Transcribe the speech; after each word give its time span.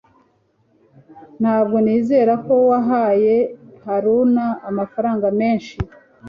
Ntabwo 1.41 1.75
nizera 1.85 2.33
ko 2.45 2.53
wahaye 2.69 3.35
Haruna 3.85 4.45
amafaranga 4.69 5.27
menshi 5.39 5.75